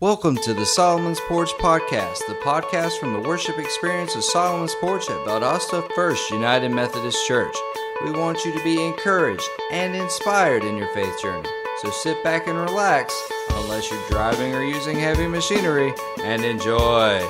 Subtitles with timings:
[0.00, 5.10] Welcome to the Solomon's Porch Podcast, the podcast from the worship experience of Solomon's Porch
[5.10, 7.54] at Valdosta First United Methodist Church.
[8.02, 11.46] We want you to be encouraged and inspired in your faith journey.
[11.82, 13.14] So sit back and relax,
[13.50, 17.22] unless you're driving or using heavy machinery, and enjoy.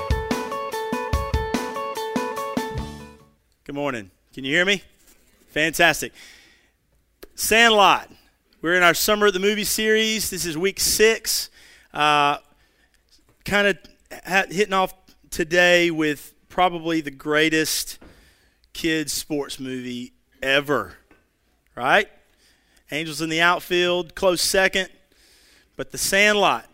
[3.64, 4.12] Good morning.
[4.32, 4.84] Can you hear me?
[5.48, 6.12] Fantastic.
[7.34, 8.08] Sandlot.
[8.62, 10.30] We're in our Summer at the Movie series.
[10.30, 11.50] This is week six.
[11.92, 12.36] Uh,
[13.44, 14.94] kind of hitting off
[15.30, 17.98] today with probably the greatest
[18.72, 20.94] kids sports movie ever,
[21.76, 22.08] right?
[22.90, 24.88] Angels in the outfield, close second,
[25.76, 26.66] but The Sandlot.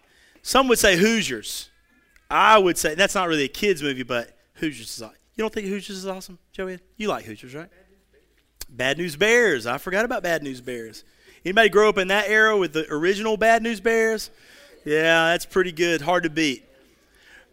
[0.42, 1.70] Some would say Hoosiers.
[2.30, 5.16] I would say that's not really a kids movie, but Hoosiers is awesome.
[5.34, 6.78] You don't think Hoosiers is awesome, Joey?
[6.96, 7.68] You like Hoosiers, right?
[8.68, 9.66] Bad News Bears.
[9.66, 11.04] I forgot about Bad News Bears.
[11.44, 14.30] Anybody grow up in that era with the original Bad News Bears?
[14.86, 16.02] Yeah, that's pretty good.
[16.02, 16.64] Hard to beat.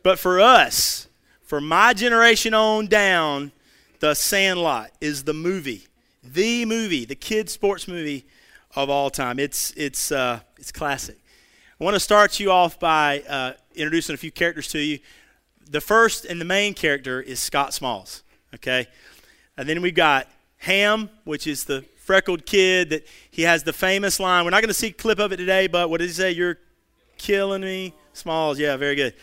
[0.04, 1.08] But for us,
[1.42, 3.52] for my generation on down,
[4.02, 5.88] The Sandlot is the movie,
[6.24, 8.28] the movie, the kids' sports movie
[8.76, 9.40] of all time.
[9.40, 11.18] It's it's uh, it's classic.
[11.82, 15.00] I want to start you off by uh, introducing a few characters to you.
[15.68, 18.22] The first and the main character is Scott Smalls.
[18.54, 18.86] Okay,
[19.58, 20.28] and then we've got
[20.58, 24.44] Ham, which is the freckled kid that he has the famous line.
[24.44, 26.30] We're not going to see a clip of it today, but what did he say?
[26.30, 26.60] You're
[27.18, 27.94] killing me.
[28.14, 29.14] Smalls, yeah, very good.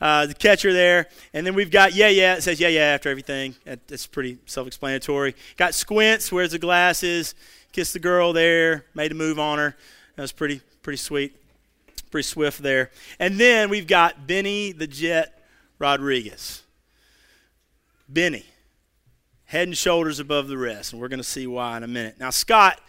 [0.00, 1.08] Uh, the catcher there.
[1.32, 2.34] And then we've got yeah, yeah.
[2.34, 3.54] It says yeah, yeah after everything.
[3.64, 5.34] That's pretty self explanatory.
[5.56, 7.34] Got Squints, wears the glasses,
[7.72, 9.76] kissed the girl there, made a move on her.
[10.16, 11.36] That was pretty, pretty sweet,
[12.10, 12.90] pretty swift there.
[13.18, 15.42] And then we've got Benny the Jet
[15.78, 16.62] Rodriguez.
[18.08, 18.44] Benny,
[19.46, 20.92] head and shoulders above the rest.
[20.92, 22.16] And we're going to see why in a minute.
[22.20, 22.80] Now, Scott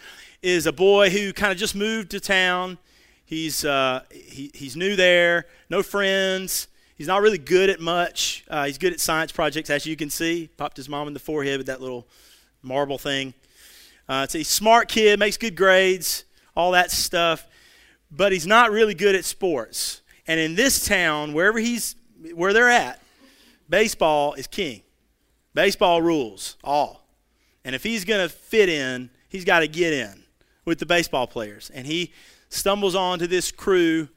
[0.41, 2.77] is a boy who kind of just moved to town.
[3.25, 6.67] He's, uh, he, he's new there, no friends.
[6.95, 8.45] He's not really good at much.
[8.47, 10.49] Uh, he's good at science projects, as you can see.
[10.57, 12.07] Popped his mom in the forehead with that little
[12.61, 13.33] marble thing.
[14.07, 16.23] Uh, so he's a smart kid, makes good grades,
[16.55, 17.47] all that stuff.
[18.11, 20.01] But he's not really good at sports.
[20.27, 21.95] And in this town, wherever he's,
[22.33, 23.01] where they're at,
[23.67, 24.81] baseball is king.
[25.53, 27.07] Baseball rules all.
[27.63, 30.23] And if he's going to fit in, he's got to get in
[30.63, 31.71] with the baseball players.
[31.73, 32.13] And he
[32.55, 34.07] stumbles onto this crew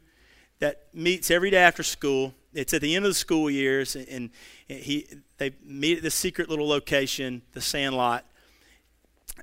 [0.60, 2.34] that meets every day after school.
[2.54, 4.31] It's at the end of the school years, and
[4.66, 5.06] he
[5.37, 8.25] they meet at this secret little location, the Sandlot,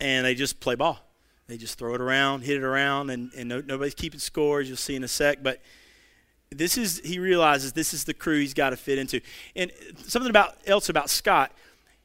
[0.01, 0.99] and they just play ball.
[1.47, 4.67] They just throw it around, hit it around, and, and no, nobody's keeping scores.
[4.67, 5.61] You'll see in a sec, but
[6.49, 9.21] this is he realizes this is the crew he's got to fit into.
[9.55, 9.71] And
[10.05, 11.51] something about else about Scott,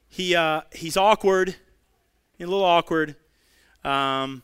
[0.08, 1.56] he uh, he's awkward,
[2.38, 3.16] a little awkward.
[3.84, 4.42] Um,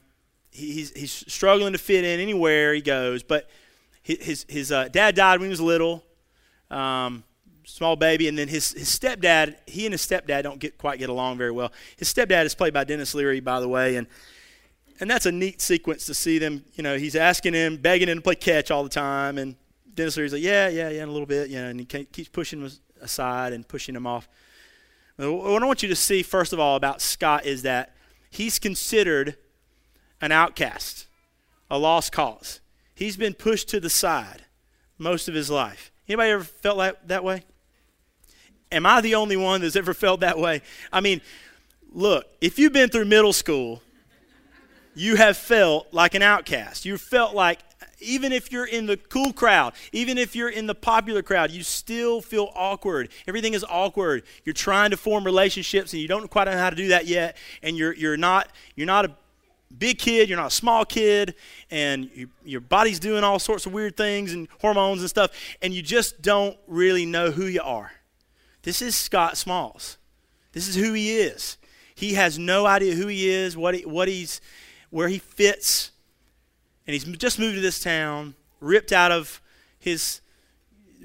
[0.56, 3.22] he's, he's struggling to fit in anywhere he goes.
[3.22, 3.48] But
[4.02, 6.04] his, his uh, dad died when he was little,
[6.70, 7.24] um,
[7.64, 11.08] small baby, and then his, his stepdad, he and his stepdad don't get quite get
[11.08, 11.72] along very well.
[11.96, 14.06] His stepdad is played by Denis Leary, by the way, and
[14.98, 16.64] and that's a neat sequence to see them.
[16.74, 19.56] You know, he's asking him, begging him to play catch all the time, and
[19.92, 22.28] Denis Leary's like, yeah, yeah, yeah, in a little bit, you know, and he keeps
[22.28, 24.28] pushing him aside and pushing him off.
[25.16, 27.94] What I want you to see, first of all, about Scott is that
[28.30, 29.36] he's considered
[30.20, 31.06] an outcast,
[31.70, 32.60] a lost cause.
[32.94, 34.44] He's been pushed to the side
[34.98, 35.92] most of his life.
[36.08, 37.42] Anybody ever felt that, that way?
[38.72, 40.62] Am I the only one that's ever felt that way?
[40.92, 41.20] I mean,
[41.92, 43.82] look, if you've been through middle school,
[44.94, 46.84] you have felt like an outcast.
[46.84, 47.60] You felt like,
[48.00, 51.62] even if you're in the cool crowd, even if you're in the popular crowd, you
[51.62, 53.10] still feel awkward.
[53.28, 54.22] Everything is awkward.
[54.44, 57.36] You're trying to form relationships and you don't quite know how to do that yet.
[57.62, 59.14] And you're, you're, not, you're not a
[59.76, 61.34] big kid, you're not a small kid,
[61.70, 65.30] and you, your body's doing all sorts of weird things and hormones and stuff,
[65.62, 67.92] and you just don't really know who you are.
[68.62, 69.98] This is Scott Smalls.
[70.52, 71.56] This is who he is.
[71.94, 74.40] He has no idea who he is, what, he, what he's,
[74.90, 75.90] where he fits,
[76.86, 79.40] and he's just moved to this town, ripped out of
[79.78, 80.20] his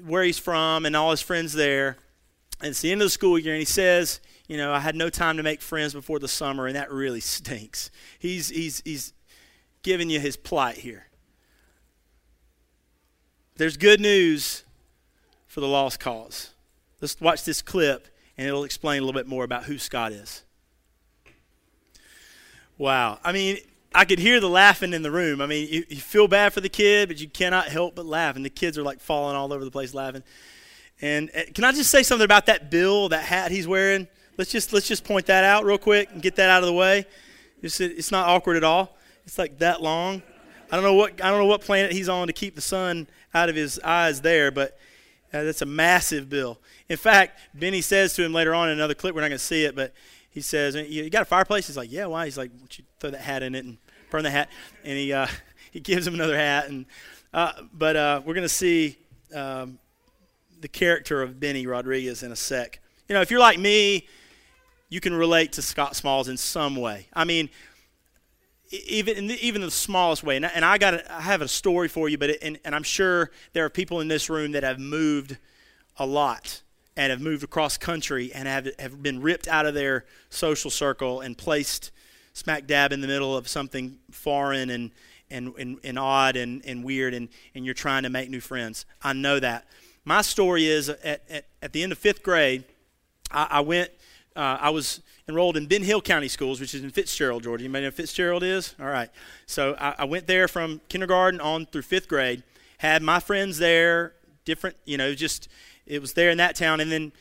[0.04, 1.96] where he's from and all his friends there.
[2.60, 4.20] And it's the end of the school year, and he says,
[4.52, 7.20] you know, I had no time to make friends before the summer, and that really
[7.38, 7.90] stinks.
[8.18, 9.14] He's, he's, he's
[9.82, 11.06] giving you his plight here.
[13.56, 14.64] There's good news
[15.46, 16.50] for the lost cause.
[17.00, 20.42] Let's watch this clip, and it'll explain a little bit more about who Scott is.
[22.76, 23.20] Wow.
[23.24, 23.56] I mean,
[23.94, 25.40] I could hear the laughing in the room.
[25.40, 28.36] I mean, you, you, feel bad for the kid, but you cannot help but laugh.
[28.36, 30.22] And the kids are like falling all over the place laughing.
[31.00, 34.08] And uh, can I just say something about that bill, that hat he's wearing?
[34.38, 36.72] Let's just let's just point that out real quick and get that out of the
[36.72, 37.06] way.
[37.60, 38.96] It's, it's not awkward at all.
[39.24, 40.22] It's like that long.
[40.70, 43.06] I don't know what I don't know what planet he's on to keep the sun
[43.34, 44.78] out of his eyes there, but
[45.32, 46.58] uh, that's a massive bill.
[46.88, 49.44] In fact, Benny says to him later on in another clip, we're not going to
[49.44, 49.92] see it, but
[50.30, 52.84] he says, "You got a fireplace?" He's like, "Yeah, why?" He's like, "Why don't you
[53.00, 53.76] throw that hat in it and
[54.10, 54.48] burn the hat?"
[54.82, 55.26] And he uh,
[55.70, 56.86] he gives him another hat, and
[57.34, 58.96] uh, but uh, we're going to see
[59.34, 59.78] um,
[60.60, 62.80] the character of Benny Rodriguez in a sec.
[63.08, 64.06] You know, if you're like me,
[64.92, 67.06] you can relate to Scott Smalls in some way.
[67.14, 67.48] I mean,
[68.70, 70.36] even in the, even the smallest way.
[70.36, 72.82] And, and I got I have a story for you, but it, and, and I'm
[72.82, 75.38] sure there are people in this room that have moved
[75.96, 76.60] a lot
[76.94, 81.22] and have moved across country and have have been ripped out of their social circle
[81.22, 81.90] and placed
[82.34, 84.90] smack dab in the middle of something foreign and
[85.30, 88.84] and, and, and odd and, and weird and, and you're trying to make new friends.
[89.00, 89.64] I know that.
[90.04, 92.64] My story is at, at, at the end of fifth grade,
[93.30, 93.90] I, I went
[94.36, 97.64] uh, I was enrolled in Ben Hill County Schools, which is in Fitzgerald, Georgia.
[97.64, 98.74] You know Fitzgerald is?
[98.80, 99.10] All right.
[99.46, 102.42] So I, I, went there from kindergarten on through fifth grade.
[102.78, 104.14] Had my friends there,
[104.44, 105.48] different, you know, just
[105.86, 106.80] it was there in that town.
[106.80, 107.12] And then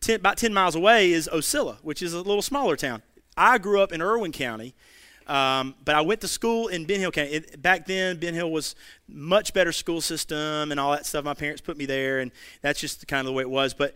[0.00, 3.02] ten, about 10 miles away is Ocilla, which is a little smaller town.
[3.36, 4.74] I grew up in Irwin County,
[5.26, 7.30] um, but I went to school in Ben Hill County.
[7.30, 8.74] It, back then, Ben Hill was
[9.08, 11.24] much better school system and all that stuff.
[11.24, 12.32] My parents put me there, and
[12.62, 13.74] that's just kind of the way it was.
[13.74, 13.94] But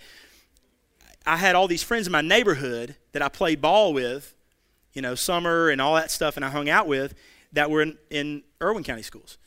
[1.27, 4.35] I had all these friends in my neighborhood that I played ball with,
[4.93, 7.15] you know, summer and all that stuff, and I hung out with
[7.53, 9.39] that were in, in Irwin County schools.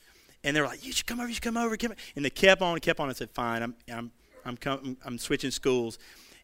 [0.43, 1.27] And they were like, "You should come over.
[1.27, 3.07] You should come over." Come and they kept on and kept on.
[3.07, 4.11] and said, "Fine, I'm I'm
[4.45, 5.97] I'm com- I'm switching schools."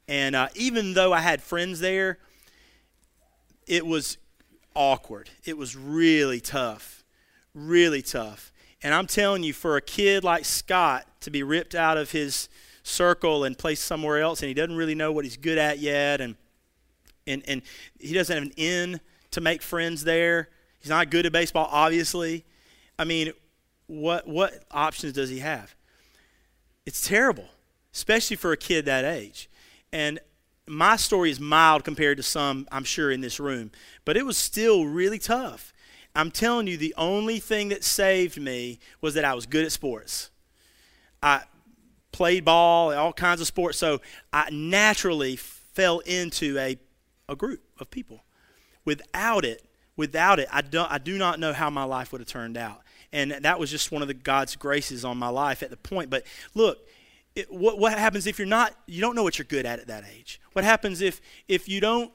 [0.07, 2.17] And uh, even though I had friends there,
[3.67, 4.17] it was
[4.75, 5.29] awkward.
[5.45, 7.03] It was really tough,
[7.53, 8.51] really tough.
[8.83, 12.49] And I'm telling you, for a kid like Scott to be ripped out of his
[12.83, 16.21] circle and placed somewhere else, and he doesn't really know what he's good at yet,
[16.21, 16.35] and
[17.27, 17.61] and and
[17.99, 18.99] he doesn't have an in
[19.31, 20.49] to make friends there.
[20.79, 22.45] He's not good at baseball, obviously.
[22.97, 23.33] I mean,
[23.87, 25.75] what what options does he have?
[26.85, 27.49] It's terrible,
[27.93, 29.49] especially for a kid that age.
[29.93, 30.19] And
[30.67, 33.71] my story is mild compared to some, I'm sure, in this room,
[34.05, 35.73] but it was still really tough.
[36.15, 39.71] I'm telling you, the only thing that saved me was that I was good at
[39.71, 40.29] sports.
[41.23, 41.43] I,
[42.11, 43.77] played ball, all kinds of sports.
[43.77, 46.77] So I naturally fell into a,
[47.29, 48.23] a group of people.
[48.85, 49.63] Without it,
[49.95, 52.81] without it, I, don't, I do not know how my life would have turned out.
[53.13, 56.09] And that was just one of the God's graces on my life at the point.
[56.09, 56.23] But
[56.55, 56.79] look,
[57.35, 59.87] it, what, what happens if you're not, you don't know what you're good at at
[59.87, 60.39] that age?
[60.53, 62.11] What happens if, if you don't,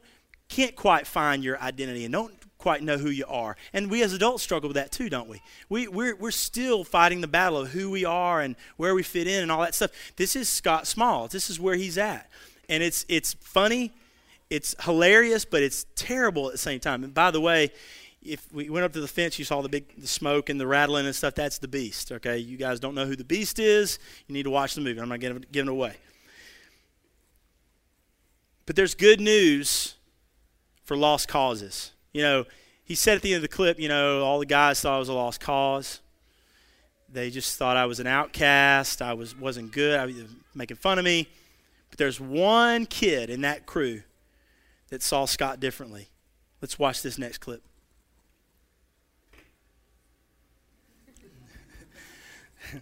[0.48, 3.56] can't quite find your identity and don't quite know who you are.
[3.72, 5.42] And we as adults struggle with that too, don't we?
[5.68, 9.26] we we're, we're still fighting the battle of who we are and where we fit
[9.26, 9.90] in and all that stuff.
[10.16, 11.28] This is Scott Small.
[11.28, 12.28] This is where he's at.
[12.68, 13.92] And it's, it's funny,
[14.50, 17.04] it's hilarious, but it's terrible at the same time.
[17.04, 17.70] And by the way,
[18.22, 20.66] if we went up to the fence, you saw the big the smoke and the
[20.66, 21.34] rattling and stuff.
[21.34, 22.10] That's the beast.
[22.10, 24.00] Okay, you guys don't know who the beast is.
[24.26, 25.00] You need to watch the movie.
[25.00, 25.96] I'm not giving, giving it away.
[28.64, 29.94] But there's good news
[30.82, 32.46] for lost causes you know,
[32.82, 34.98] he said at the end of the clip, you know, all the guys thought I
[34.98, 36.00] was a lost cause.
[37.12, 39.02] They just thought I was an outcast.
[39.02, 40.00] I was wasn't good.
[40.00, 40.14] I was
[40.54, 41.28] making fun of me.
[41.90, 44.00] But there's one kid in that crew
[44.88, 46.08] that saw Scott differently.
[46.62, 47.62] Let's watch this next clip.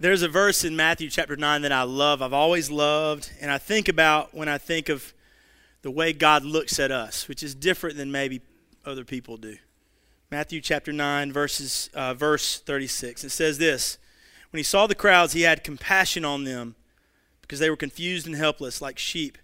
[0.00, 2.20] There's a verse in Matthew chapter 9 that I love.
[2.20, 5.14] I've always loved, and I think about when I think of
[5.84, 8.40] the way God looks at us, which is different than maybe
[8.86, 9.58] other people do.
[10.30, 13.22] Matthew chapter 9, verses, uh, verse 36.
[13.22, 13.98] It says this
[14.50, 16.74] When he saw the crowds, he had compassion on them
[17.42, 19.36] because they were confused and helpless like sheep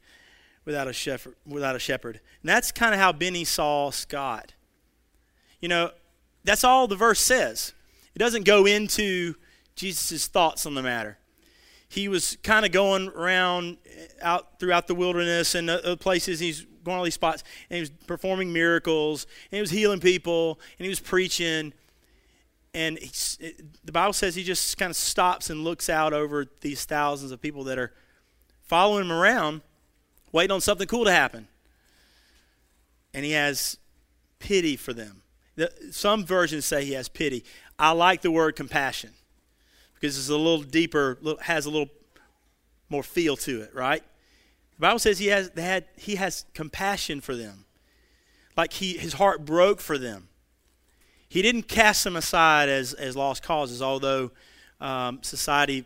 [0.64, 1.34] without a shepherd.
[1.46, 2.20] Without a shepherd.
[2.40, 4.54] And that's kind of how Benny saw Scott.
[5.60, 5.90] You know,
[6.42, 7.74] that's all the verse says.
[8.14, 9.34] It doesn't go into
[9.76, 11.18] Jesus' thoughts on the matter
[11.90, 16.38] he was kind of going around eh, out throughout the wilderness and other places.
[16.38, 20.60] He's going all these spots, and he was performing miracles, and he was healing people,
[20.78, 21.72] and he was preaching.
[22.72, 23.50] And it, eh,
[23.84, 27.42] the Bible says he just kind of stops and looks out over these thousands of
[27.42, 27.92] people that are
[28.62, 29.60] following him around,
[30.30, 31.48] waiting on something cool to happen.
[33.12, 33.78] And he has
[34.38, 35.22] pity for them.
[35.90, 37.44] Some versions say he has pity.
[37.80, 39.10] I like the word compassion
[40.00, 41.90] because it's a little deeper, has a little
[42.88, 44.02] more feel to it, right?
[44.76, 47.66] The Bible says he has, had, he has compassion for them.
[48.56, 50.28] Like he, his heart broke for them.
[51.28, 54.32] He didn't cast them aside as, as lost causes, although
[54.80, 55.84] um, society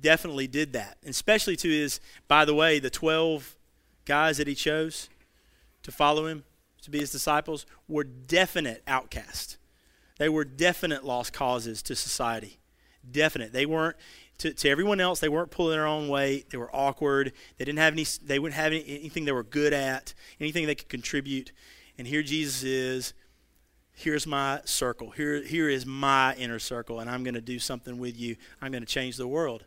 [0.00, 0.98] definitely did that.
[1.02, 3.56] And especially to his, by the way, the 12
[4.04, 5.08] guys that he chose
[5.82, 6.44] to follow him,
[6.82, 9.56] to be his disciples, were definite outcasts.
[10.18, 12.58] They were definite lost causes to society.
[13.10, 13.52] Definite.
[13.52, 13.96] They weren't
[14.38, 15.20] to, to everyone else.
[15.20, 16.50] They weren't pulling their own weight.
[16.50, 17.32] They were awkward.
[17.58, 18.06] They didn't have any.
[18.22, 20.14] They wouldn't have any, anything they were good at.
[20.40, 21.52] Anything they could contribute.
[21.98, 23.14] And here Jesus is.
[23.94, 25.10] Here's my circle.
[25.10, 28.36] Here, here is my inner circle, and I'm going to do something with you.
[28.60, 29.64] I'm going to change the world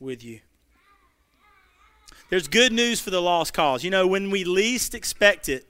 [0.00, 0.40] with you.
[2.30, 3.84] There's good news for the lost cause.
[3.84, 5.66] You know, when we least expect it,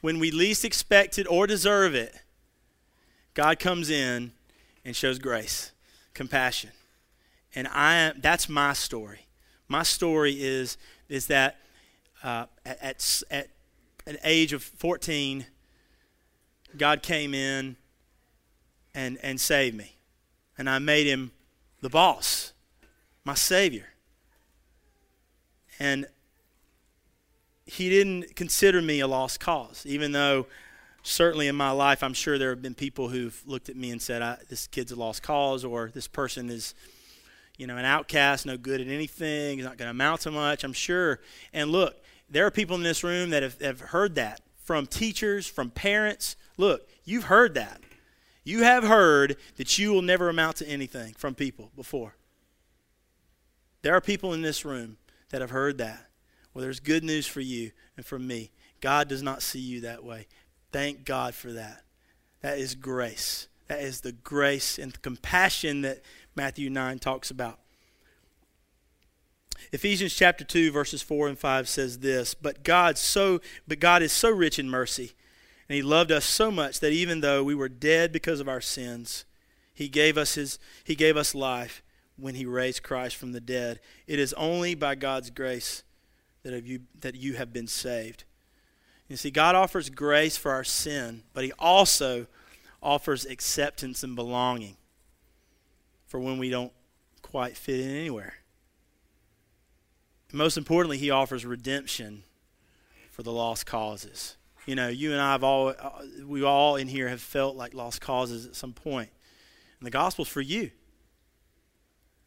[0.00, 2.14] when we least expect it or deserve it,
[3.34, 4.32] God comes in
[4.84, 5.72] and shows grace,
[6.12, 6.70] compassion.
[7.54, 9.26] And I am, that's my story.
[9.68, 10.76] My story is
[11.08, 11.56] is that
[12.22, 13.48] uh, at, at, at
[14.06, 15.46] an age of 14,
[16.76, 17.76] God came in
[18.94, 19.96] and, and saved me.
[20.56, 21.32] And I made him
[21.80, 22.52] the boss,
[23.24, 23.86] my Savior.
[25.78, 26.06] And
[27.66, 30.46] he didn't consider me a lost cause, even though
[31.04, 34.02] certainly in my life, I'm sure there have been people who've looked at me and
[34.02, 36.74] said, "This kid's a lost cause," or "This person is,
[37.56, 40.64] you know, an outcast, no good at anything, he's not going to amount to much."
[40.64, 41.20] I'm sure.
[41.52, 45.46] And look, there are people in this room that have, have heard that from teachers,
[45.46, 46.36] from parents.
[46.56, 47.80] Look, you've heard that.
[48.42, 52.16] You have heard that you will never amount to anything from people before.
[53.82, 54.96] There are people in this room
[55.28, 56.10] that have heard that.
[56.52, 58.52] Well, there's good news for you and for me.
[58.80, 60.26] God does not see you that way.
[60.74, 61.84] Thank God for that.
[62.42, 63.46] That is grace.
[63.68, 66.02] That is the grace and the compassion that
[66.34, 67.60] Matthew 9 talks about.
[69.70, 74.10] Ephesians chapter 2 verses 4 and 5 says this, but God so but God is
[74.10, 75.12] so rich in mercy,
[75.68, 78.60] and he loved us so much that even though we were dead because of our
[78.60, 79.24] sins,
[79.72, 81.84] he gave us his he gave us life
[82.16, 83.78] when he raised Christ from the dead.
[84.08, 85.84] It is only by God's grace
[86.42, 88.24] that you that you have been saved.
[89.14, 92.26] You see, God offers grace for our sin, but He also
[92.82, 94.76] offers acceptance and belonging
[96.04, 96.72] for when we don't
[97.22, 98.34] quite fit in anywhere.
[100.32, 102.24] Most importantly, He offers redemption
[103.12, 104.36] for the lost causes.
[104.66, 105.72] You know, you and I have all,
[106.26, 109.10] we all in here have felt like lost causes at some point.
[109.78, 110.72] And the gospel's for you.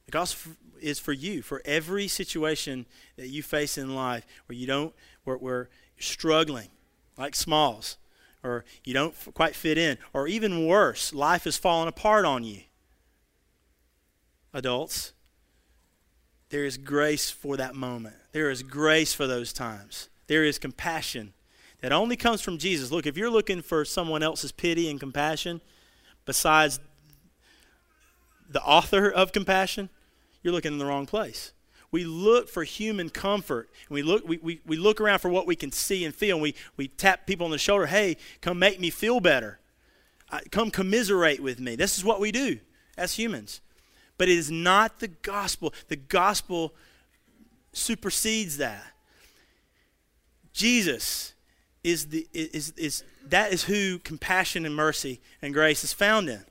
[0.05, 2.85] The gospel is for you, for every situation
[3.17, 5.67] that you face in life where you don't, where, where
[5.99, 6.69] struggling,
[7.17, 7.97] like Smalls,
[8.43, 12.61] or you don't quite fit in, or even worse, life has fallen apart on you.
[14.53, 15.13] Adults,
[16.49, 18.15] there is grace for that moment.
[18.31, 20.09] There is grace for those times.
[20.27, 21.33] There is compassion
[21.81, 22.91] that only comes from Jesus.
[22.91, 25.61] Look, if you're looking for someone else's pity and compassion
[26.25, 26.79] besides
[28.49, 29.89] the author of compassion,
[30.41, 31.51] you're looking in the wrong place
[31.91, 33.69] we look for human comfort.
[33.87, 36.37] And we look, we, we, we look around for what we can see and feel.
[36.37, 39.59] And we, we tap people on the shoulder, hey, come make me feel better.
[40.29, 41.75] Uh, come commiserate with me.
[41.75, 42.59] This is what we do
[42.97, 43.61] as humans.
[44.17, 45.73] But it is not the gospel.
[45.87, 46.73] The gospel
[47.71, 48.83] supersedes that.
[50.51, 51.33] Jesus
[51.83, 56.43] is the is is that is who compassion and mercy and grace is found in.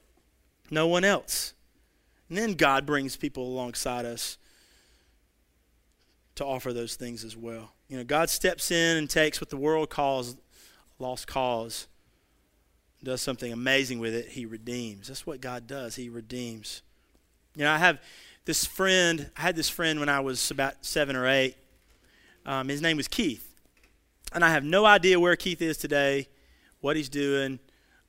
[0.71, 1.53] No one else.
[2.29, 4.39] And then God brings people alongside us
[6.37, 7.73] to offer those things as well.
[7.89, 10.37] You know, God steps in and takes what the world calls
[10.99, 11.87] lost cause,
[13.03, 14.29] does something amazing with it.
[14.29, 15.09] He redeems.
[15.09, 15.97] That's what God does.
[15.97, 16.83] He redeems.
[17.55, 18.01] You know, I have
[18.45, 19.31] this friend.
[19.37, 21.57] I had this friend when I was about seven or eight.
[22.45, 23.55] Um, his name was Keith,
[24.33, 26.29] and I have no idea where Keith is today,
[26.81, 27.59] what he's doing.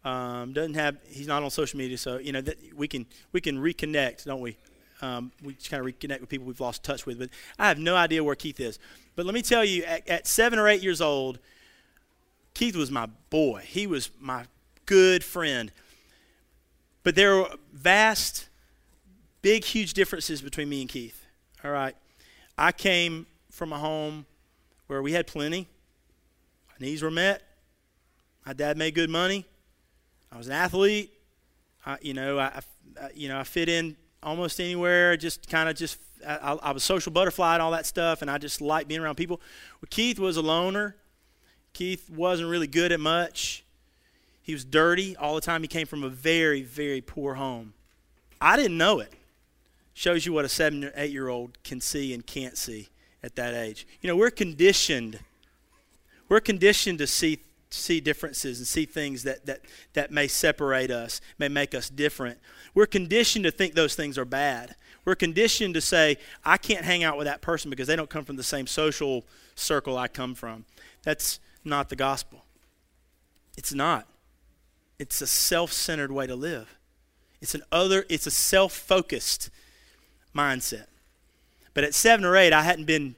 [0.04, 0.98] Um, doesn't have.
[1.08, 4.42] He's not on social media, so you know that we can we can reconnect, don't
[4.42, 4.58] we?
[5.02, 7.20] Um, we just kind of reconnect with people we've lost touch with.
[7.20, 8.80] But I have no idea where Keith is.
[9.16, 11.40] But let me tell you, at, at seven or eight years old,
[12.54, 13.62] Keith was my boy.
[13.66, 14.46] He was my
[14.86, 15.72] good friend.
[17.04, 18.50] But there were vast,
[19.42, 21.26] big, huge differences between me and Keith.
[21.64, 21.96] All right.
[22.58, 24.26] I came from a home
[24.88, 25.68] where we had plenty.
[26.70, 27.44] My needs were met.
[28.46, 29.46] My dad made good money.
[30.32, 31.14] I was an athlete.
[31.86, 32.62] I, you know, I,
[33.02, 35.18] I, you know, I fit in almost anywhere.
[35.18, 38.38] Just kind of just I, I, was social butterfly and all that stuff, and I
[38.38, 39.40] just liked being around people.
[39.82, 40.96] Well, Keith was a loner.
[41.74, 43.64] Keith wasn't really good at much.
[44.42, 45.62] He was dirty all the time.
[45.62, 47.74] He came from a very, very poor home.
[48.40, 49.14] I didn't know it.
[49.94, 52.90] Shows you what a seven or eight year old can see and can't see
[53.24, 53.86] at that age.
[54.02, 55.20] You know, we're conditioned.
[56.30, 59.62] We're conditioned to see see differences and see things that, that,
[59.94, 62.40] that may separate us, may make us different.
[62.74, 64.76] We're conditioned to think those things are bad.
[65.06, 68.26] We're conditioned to say, I can't hang out with that person because they don't come
[68.26, 70.66] from the same social circle I come from.
[71.04, 72.44] That's not the gospel.
[73.58, 74.08] It's not.
[75.00, 76.76] It's a self-centered way to live.
[77.42, 79.50] It's an other it's a self-focused
[80.36, 80.88] mindset.
[81.74, 83.16] But at 7 or 8 I hadn't been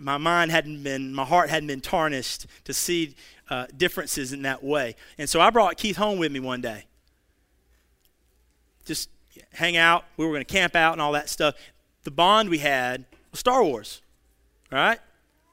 [0.00, 3.14] my mind hadn't been my heart hadn't been tarnished to see
[3.50, 4.96] uh, differences in that way.
[5.18, 6.86] And so I brought Keith home with me one day.
[8.84, 9.10] Just
[9.52, 10.04] hang out.
[10.16, 11.54] We were going to camp out and all that stuff.
[12.04, 14.02] The bond we had was Star Wars.
[14.72, 14.98] All right?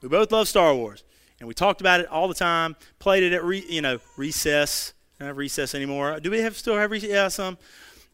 [0.02, 1.04] We both love Star Wars
[1.40, 2.76] and we talked about it all the time.
[2.98, 4.92] Played it at re, you know recess.
[5.18, 6.20] Don't have recess anymore.
[6.20, 7.10] Do we have still have recess?
[7.10, 7.58] Yeah, some.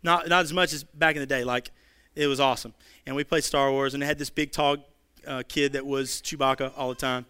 [0.02, 1.44] Not not as much as back in the day.
[1.44, 1.70] Like
[2.14, 2.72] it was awesome.
[3.04, 4.78] And we played Star Wars, and they had this big tall
[5.26, 7.26] uh, kid that was Chewbacca all the time,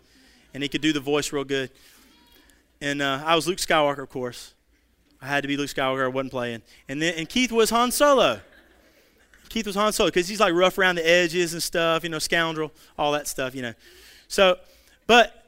[0.55, 1.71] and he could do the voice real good.
[2.81, 4.55] And uh, I was Luke Skywalker, of course.
[5.21, 6.05] I had to be Luke Skywalker.
[6.05, 6.63] I wasn't playing.
[6.89, 8.41] And then and Keith was Han Solo.
[9.49, 12.19] Keith was Han Solo because he's like rough around the edges and stuff, you know,
[12.19, 13.73] scoundrel, all that stuff, you know.
[14.29, 14.59] So,
[15.07, 15.47] but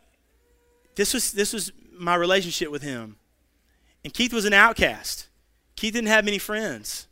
[0.95, 3.17] this was, this was my relationship with him.
[4.05, 5.28] And Keith was an outcast.
[5.76, 7.07] Keith didn't have many friends.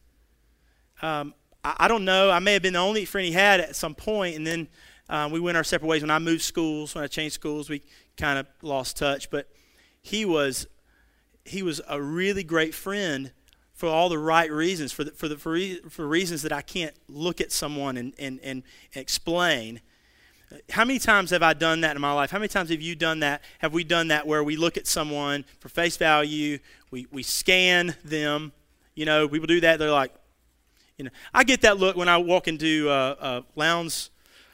[1.02, 2.30] Um, I, I, don't know.
[2.30, 4.68] I may have been the only friend he had at some point, and then
[5.08, 6.02] uh, we went our separate ways.
[6.02, 7.82] When I moved schools, when I changed schools, we
[8.16, 9.30] kind of lost touch.
[9.30, 9.48] But
[10.02, 10.66] he was,
[11.44, 13.32] he was a really great friend
[13.72, 16.62] for all the right reasons, for, the, for, the, for, re, for reasons that I
[16.62, 18.62] can't look at someone and, and, and
[18.94, 19.80] explain.
[20.70, 22.30] How many times have I done that in my life?
[22.30, 23.42] How many times have you done that?
[23.58, 26.58] Have we done that where we look at someone for face value,
[26.90, 28.52] we, we scan them?
[28.94, 29.78] You know, people do that.
[29.78, 30.14] They're like,
[30.96, 33.40] you know, I get that look when I walk into uh, uh,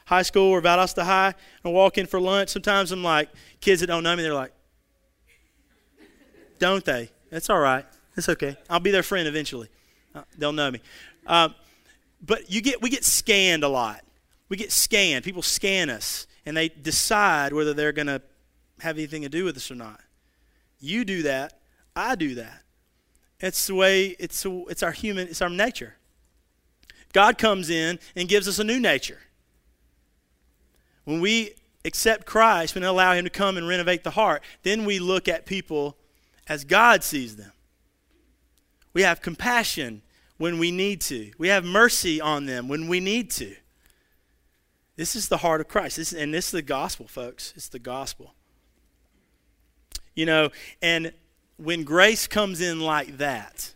[0.05, 1.33] High School or Valdosta High
[1.63, 2.49] and walk in for lunch.
[2.49, 3.29] Sometimes I'm like,
[3.61, 4.53] kids that don't know me, they're like,
[6.59, 7.09] don't they?
[7.29, 7.85] That's all right.
[8.15, 8.57] It's okay.
[8.69, 9.69] I'll be their friend eventually.
[10.13, 10.81] Uh, they'll know me.
[11.25, 11.55] Um,
[12.21, 14.03] but you get we get scanned a lot
[14.53, 15.25] we get scanned.
[15.25, 18.21] People scan us and they decide whether they're going to
[18.81, 19.99] have anything to do with us or not.
[20.79, 21.59] You do that.
[21.95, 22.61] I do that.
[23.39, 25.95] It's the way, it's, it's our human, it's our nature.
[27.13, 29.17] God comes in and gives us a new nature.
[31.05, 31.53] When we
[31.85, 35.45] accept Christ, we allow Him to come and renovate the heart, then we look at
[35.45, 35.97] people
[36.47, 37.51] as God sees them.
[38.93, 40.01] We have compassion
[40.37, 43.55] when we need to, we have mercy on them when we need to.
[44.95, 45.97] This is the heart of Christ.
[45.97, 47.53] This, and this is the gospel, folks.
[47.55, 48.35] It's the gospel.
[50.15, 50.49] You know,
[50.81, 51.13] and
[51.57, 53.73] when grace comes in like that,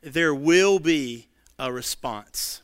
[0.00, 2.62] there will be a response.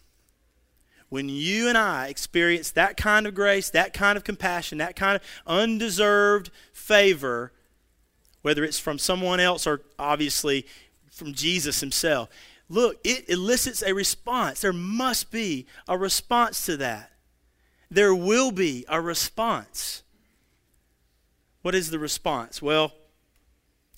[1.10, 5.16] When you and I experience that kind of grace, that kind of compassion, that kind
[5.16, 7.52] of undeserved favor,
[8.42, 10.66] whether it's from someone else or obviously
[11.10, 12.30] from Jesus himself,
[12.68, 14.62] look, it elicits a response.
[14.62, 17.10] There must be a response to that
[17.90, 20.02] there will be a response.
[21.62, 22.62] What is the response?
[22.62, 22.92] Well,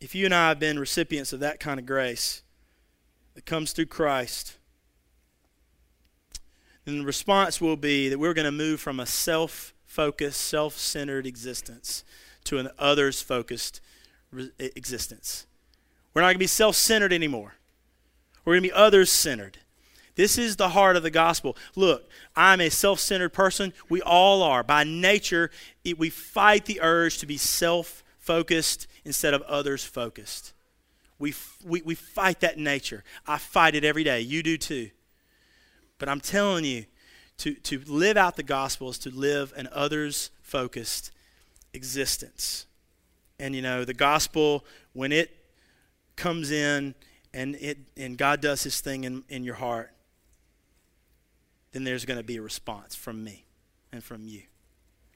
[0.01, 2.43] if you and I have been recipients of that kind of grace
[3.35, 4.57] that comes through Christ,
[6.85, 10.77] then the response will be that we're going to move from a self focused, self
[10.77, 12.05] centered existence
[12.45, 13.81] to an others focused
[14.59, 15.47] existence.
[16.15, 17.55] We're not going to be self centered anymore.
[18.45, 19.59] We're going to be others centered.
[20.15, 21.57] This is the heart of the gospel.
[21.75, 23.73] Look, I'm a self centered person.
[23.89, 24.63] We all are.
[24.63, 25.51] By nature,
[25.85, 30.53] it, we fight the urge to be self focused instead of others focused.
[31.19, 33.05] We, we, we fight that nature.
[33.27, 34.21] I fight it every day.
[34.21, 34.91] You do too.
[36.03, 36.87] But I'm telling you,
[37.39, 41.13] to, to live out the gospel is to live an others focused
[41.75, 42.67] existence.
[43.39, 45.31] And you know, the gospel, when it
[46.17, 46.97] comes in
[47.33, 49.93] and, it, and God does his thing in, in your heart,
[51.71, 53.45] then there's going to be a response from me
[53.93, 54.43] and from you.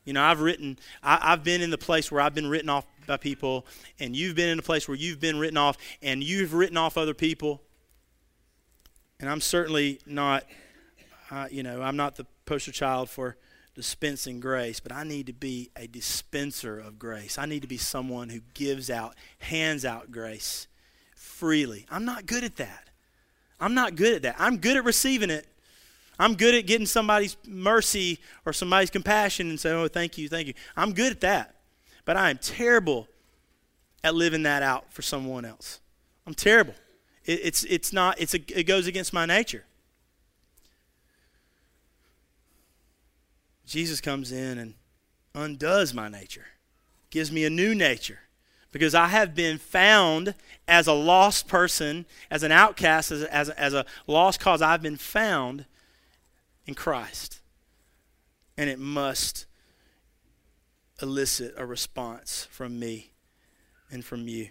[0.05, 2.87] You know, I've written, I, have been in the place where I've been written off
[3.09, 3.66] by people,
[3.99, 6.96] and you've been in a place where you've been written off, and you've written off
[6.96, 7.61] other people.
[9.18, 10.44] And I'm certainly not,
[11.31, 13.37] uh, you know, I'm not the poster child for
[13.75, 17.39] dispensing grace, but I need to be a dispenser of grace.
[17.39, 20.67] I need to be someone who gives out, hands out grace
[21.15, 21.87] freely.
[21.91, 22.89] I'm not good at that.
[23.61, 24.37] I'm not good at that.
[24.39, 25.47] I'm good at receiving it,
[26.19, 30.49] I'm good at getting somebody's mercy or somebody's compassion and saying, oh, thank you, thank
[30.49, 30.55] you.
[30.77, 31.55] I'm good at that.
[32.05, 33.07] But I am terrible
[34.03, 35.81] at living that out for someone else.
[36.27, 36.75] I'm terrible.
[37.25, 39.65] It, it's, it's not, it's a, it goes against my nature.
[43.66, 44.74] Jesus comes in and
[45.35, 46.46] undoes my nature,
[47.11, 48.20] gives me a new nature.
[48.72, 50.35] Because I have been found
[50.68, 54.61] as a lost person, as an outcast, as, as, as a lost cause.
[54.61, 55.64] I've been found
[56.66, 57.40] in Christ.
[58.57, 59.46] And it must
[61.00, 63.12] elicit a response from me
[63.90, 64.48] and from you.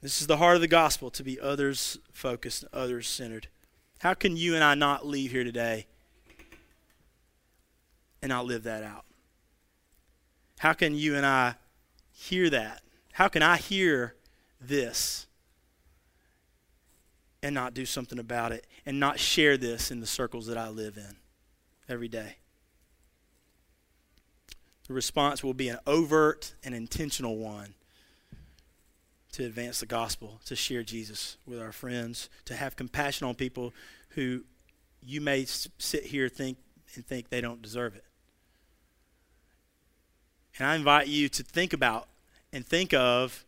[0.00, 3.46] This is the heart of the gospel to be others focused, others centered.
[4.00, 5.86] How can you and I not leave here today
[8.22, 9.04] and not live that out?
[10.58, 11.56] How can you and I
[12.12, 12.82] hear that?
[13.12, 14.14] How can I hear
[14.60, 15.26] this
[17.42, 20.68] and not do something about it and not share this in the circles that I
[20.68, 21.16] live in
[21.88, 22.36] every day?
[24.86, 27.74] The response will be an overt and intentional one
[29.32, 33.72] to advance the gospel, to share Jesus with our friends, to have compassion on people
[34.10, 34.44] who
[35.00, 36.58] you may sit here think
[36.94, 38.04] and think they don't deserve it.
[40.58, 42.08] And I invite you to think about
[42.52, 43.44] and think of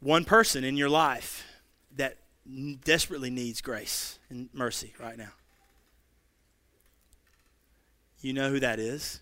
[0.00, 1.44] one person in your life
[1.96, 2.18] that
[2.84, 5.32] desperately needs grace and mercy right now.
[8.20, 9.20] You know who that is?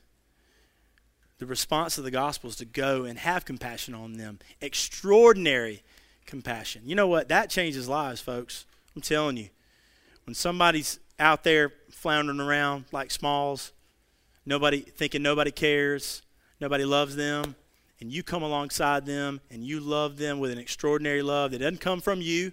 [1.42, 4.38] the response of the gospel is to go and have compassion on them.
[4.60, 5.82] Extraordinary
[6.24, 6.82] compassion.
[6.84, 7.26] You know what?
[7.30, 8.64] That changes lives, folks.
[8.94, 9.48] I'm telling you.
[10.24, 13.72] When somebody's out there floundering around like Smalls,
[14.46, 16.22] nobody thinking nobody cares,
[16.62, 17.56] nobody loves them,
[18.00, 21.80] and you come alongside them and you love them with an extraordinary love that doesn't
[21.80, 22.52] come from you,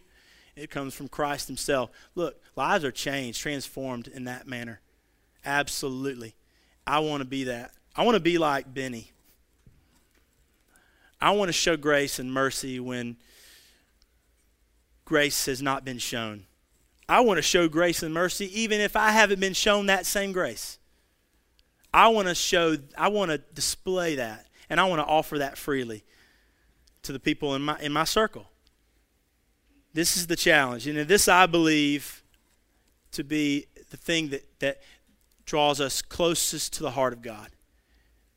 [0.55, 1.91] it comes from Christ Himself.
[2.15, 4.81] Look, lives are changed, transformed in that manner.
[5.45, 6.35] Absolutely.
[6.85, 7.71] I want to be that.
[7.95, 9.11] I want to be like Benny.
[11.21, 13.17] I want to show grace and mercy when
[15.05, 16.45] grace has not been shown.
[17.07, 20.31] I want to show grace and mercy even if I haven't been shown that same
[20.31, 20.79] grace.
[21.93, 25.57] I want to show, I want to display that, and I want to offer that
[25.57, 26.03] freely
[27.03, 28.47] to the people in my, in my circle.
[29.93, 30.85] This is the challenge.
[30.85, 32.23] And this, I believe,
[33.11, 34.81] to be the thing that, that
[35.45, 37.49] draws us closest to the heart of God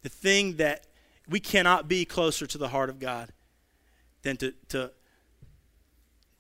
[0.03, 0.87] the thing that
[1.29, 3.31] we cannot be closer to the heart of God
[4.23, 4.91] than to, to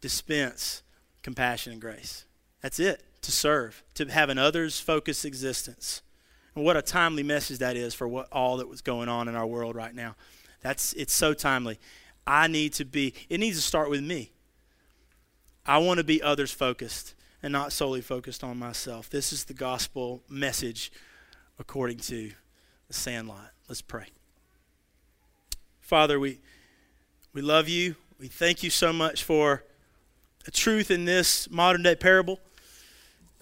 [0.01, 0.83] dispense
[1.23, 2.25] compassion and grace.
[2.61, 6.03] That's it, to serve, to have an others focused existence.
[6.55, 9.35] And what a timely message that is for what all that was going on in
[9.35, 10.17] our world right now.
[10.61, 11.79] That's it's so timely.
[12.27, 14.33] I need to be it needs to start with me.
[15.65, 19.11] I want to be others focused and not solely focused on myself.
[19.11, 20.93] This is the gospel message
[21.59, 22.33] according to
[22.89, 23.51] the sandlot.
[23.69, 24.07] Let's pray.
[25.81, 26.41] Father, we,
[27.33, 27.97] we love you.
[28.19, 29.65] We thank you so much for
[30.45, 32.41] the truth in this modern day parable.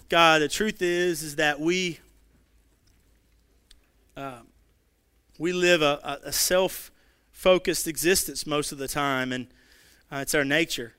[0.09, 1.99] God, the truth is is that we
[4.15, 4.39] uh,
[5.37, 6.91] we live a, a self
[7.31, 9.47] focused existence most of the time, and
[10.11, 10.93] uh, it's our nature.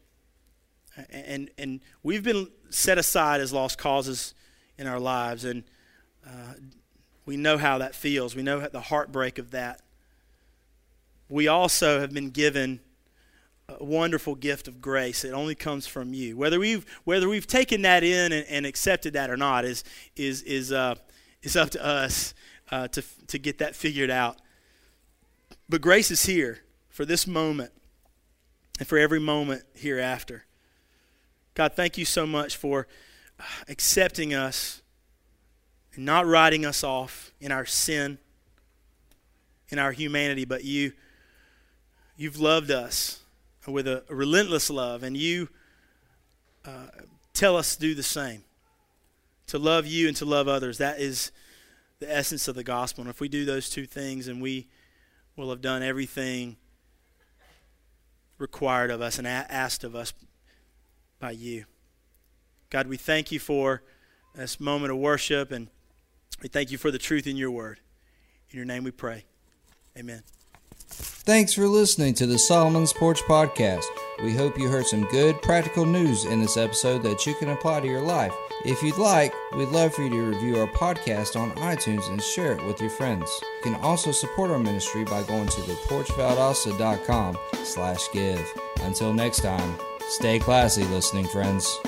[1.11, 4.35] And and we've been set aside as lost causes
[4.77, 5.65] in our lives, and
[6.27, 6.55] uh,
[7.25, 8.35] we know how that feels.
[8.35, 9.81] We know the heartbreak of that.
[11.29, 12.81] We also have been given
[13.69, 15.25] a wonderful gift of grace.
[15.25, 16.37] It only comes from you.
[16.37, 19.85] Whether we've whether we've taken that in and, and accepted that or not is
[20.17, 20.97] is is uh,
[21.43, 22.35] is up to us
[22.73, 24.39] uh, to to get that figured out.
[25.69, 27.71] But grace is here for this moment
[28.79, 30.47] and for every moment hereafter.
[31.55, 32.89] God, thank you so much for
[33.69, 34.83] accepting us
[35.95, 38.19] and not writing us off in our sin,
[39.69, 40.93] in our humanity, but you
[42.17, 43.21] you've loved us
[43.67, 45.49] with a, relentless love, and you
[46.65, 46.87] uh,
[47.35, 48.45] tell us to do the same.
[49.49, 50.79] To love you and to love others.
[50.79, 51.31] That is
[52.03, 53.03] the essence of the gospel.
[53.03, 54.69] And if we do those two things, and we
[55.37, 56.57] will have done everything
[58.39, 60.13] required of us and asked of us
[61.19, 61.65] by you.
[62.71, 63.83] God, we thank you for
[64.35, 65.69] this moment of worship and
[66.43, 67.81] we thank you for the truth in your word.
[68.51, 69.25] In your name we pray.
[69.97, 70.23] Amen.
[70.89, 73.85] Thanks for listening to the Solomon's Porch Podcast.
[74.23, 77.81] We hope you heard some good practical news in this episode that you can apply
[77.81, 78.35] to your life.
[78.65, 82.53] If you'd like, we'd love for you to review our podcast on iTunes and share
[82.53, 83.29] it with your friends.
[83.43, 88.47] You can also support our ministry by going to theporchvaldosta.com slash give.
[88.83, 91.81] Until next time, stay classy, listening friends.